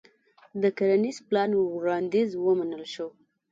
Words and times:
د 0.61 0.63
کرنيز 0.77 1.17
پلان 1.27 1.51
وړانديز 1.57 2.29
ومنل 2.45 2.83
شو. 2.93 3.07